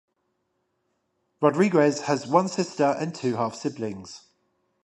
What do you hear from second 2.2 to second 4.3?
one sister and two half-siblings.